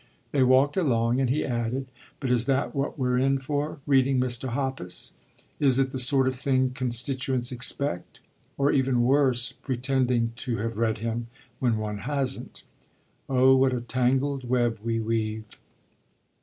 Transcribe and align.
They 0.31 0.41
walked 0.41 0.77
along 0.77 1.21
and 1.21 1.29
he 1.29 1.45
added: 1.45 1.85
"But 2.19 2.31
is 2.31 2.47
that 2.47 2.73
what 2.73 2.97
we're 2.97 3.19
in 3.19 3.37
for, 3.37 3.81
reading 3.85 4.19
Mr. 4.19 4.49
Hoppus? 4.49 5.11
Is 5.59 5.77
it 5.77 5.91
the 5.91 5.99
sort 5.99 6.27
of 6.27 6.33
thing 6.33 6.71
constituents 6.71 7.51
expect? 7.51 8.19
Or, 8.57 8.71
even 8.71 9.03
worse, 9.03 9.51
pretending 9.51 10.33
to 10.37 10.57
have 10.57 10.79
read 10.79 10.97
him 10.97 11.27
when 11.59 11.77
one 11.77 11.99
hasn't? 11.99 12.63
Oh 13.29 13.55
what 13.55 13.73
a 13.73 13.79
tangled 13.81 14.43
web 14.49 14.79
we 14.81 14.99
weave!" 14.99 15.45